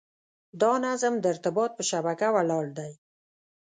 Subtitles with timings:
[0.61, 2.91] دا نظم د ارتباط په شبکه ولاړ دی.